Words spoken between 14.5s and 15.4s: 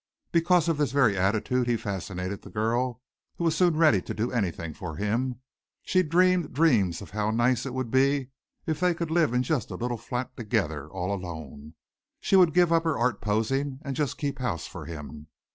for him.